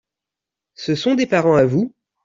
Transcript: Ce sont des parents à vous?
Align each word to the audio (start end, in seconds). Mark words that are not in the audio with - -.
Ce 0.73 0.95
sont 0.95 1.13
des 1.13 1.27
parents 1.27 1.53
à 1.57 1.63
vous? 1.65 1.93